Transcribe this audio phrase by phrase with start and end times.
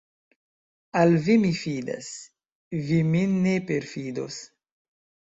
[1.01, 2.07] Al vi mi fidas,
[2.87, 4.39] vi min ne perfidos!